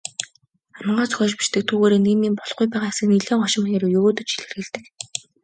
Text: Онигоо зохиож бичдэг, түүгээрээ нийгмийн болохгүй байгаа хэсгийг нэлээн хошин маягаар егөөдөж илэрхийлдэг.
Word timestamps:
Онигоо 0.77 1.05
зохиож 1.09 1.33
бичдэг, 1.37 1.63
түүгээрээ 1.69 1.99
нийгмийн 2.03 2.35
болохгүй 2.37 2.67
байгаа 2.69 2.89
хэсгийг 2.89 3.09
нэлээн 3.11 3.41
хошин 3.43 3.61
маягаар 3.63 3.93
егөөдөж 3.97 4.29
илэрхийлдэг. 4.33 4.83